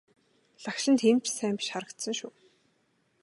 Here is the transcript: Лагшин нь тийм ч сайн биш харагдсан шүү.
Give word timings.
Лагшин 0.63 0.91
нь 0.93 0.99
тийм 1.01 1.17
ч 1.23 1.25
сайн 1.37 1.55
биш 1.57 1.67
харагдсан 1.71 2.13
шүү. 2.19 2.31